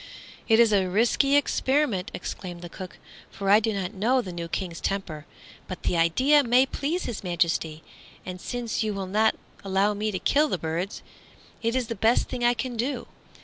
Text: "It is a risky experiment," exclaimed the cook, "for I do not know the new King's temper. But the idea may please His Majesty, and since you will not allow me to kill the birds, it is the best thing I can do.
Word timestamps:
"It 0.47 0.59
is 0.59 0.73
a 0.73 0.89
risky 0.89 1.35
experiment," 1.35 2.09
exclaimed 2.11 2.63
the 2.63 2.69
cook, 2.69 2.97
"for 3.29 3.51
I 3.51 3.59
do 3.59 3.71
not 3.71 3.93
know 3.93 4.19
the 4.19 4.33
new 4.33 4.47
King's 4.47 4.81
temper. 4.81 5.27
But 5.67 5.83
the 5.83 5.95
idea 5.95 6.43
may 6.43 6.65
please 6.65 7.03
His 7.03 7.23
Majesty, 7.23 7.83
and 8.25 8.41
since 8.41 8.81
you 8.81 8.95
will 8.95 9.05
not 9.05 9.35
allow 9.63 9.93
me 9.93 10.09
to 10.09 10.17
kill 10.17 10.47
the 10.47 10.57
birds, 10.57 11.03
it 11.61 11.75
is 11.75 11.85
the 11.85 11.93
best 11.93 12.27
thing 12.29 12.43
I 12.43 12.55
can 12.55 12.75
do. 12.75 13.05